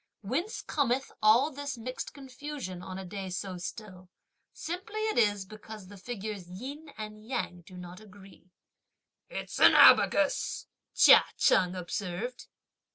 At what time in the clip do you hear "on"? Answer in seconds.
2.81-2.97